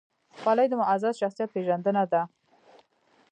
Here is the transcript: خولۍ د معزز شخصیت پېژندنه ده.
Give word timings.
خولۍ 0.39 0.67
د 0.69 0.73
معزز 0.81 1.15
شخصیت 1.21 1.49
پېژندنه 1.55 2.03
ده. 2.11 2.21